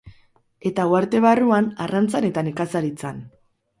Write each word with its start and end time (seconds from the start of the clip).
Eta, 0.69 0.85
uharte 0.93 1.21
barruan, 1.27 1.67
arrantzan 1.85 2.27
eta 2.31 2.45
nekazaritzan. 2.49 3.21